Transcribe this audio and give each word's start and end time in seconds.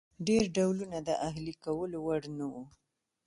ډېر 0.27 0.43
ډولونه 0.55 0.97
د 1.07 1.09
اهلي 1.27 1.55
کولو 1.65 1.97
وړ 2.07 2.21
نه 2.37 2.45
وو. 2.51 2.63